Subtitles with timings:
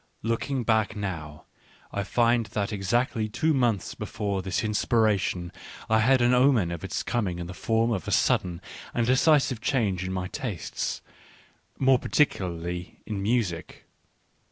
[0.23, 1.43] Looking back now,
[1.91, 5.51] I find that exactly two months before this inspira tion
[5.91, 8.61] I had an omen of its coming in the form of a sudden
[8.95, 11.03] and decisive change in my tastes—
[11.77, 13.85] more particularly in music.